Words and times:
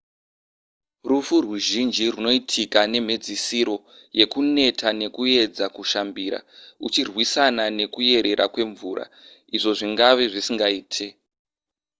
rufu 1.09 1.35
ruzhinji 1.45 2.03
rwunoitika 2.13 2.79
nemhedzisiro 2.91 3.75
yekuneta 4.19 4.87
nekuedza 4.99 5.65
kushambira 5.75 6.39
uchirwisana 6.85 7.63
nekuyerera 7.77 8.45
kwemvura 8.53 9.03
izvo 9.55 9.71
zvingave 9.79 10.23
zvisingaite 10.31 11.05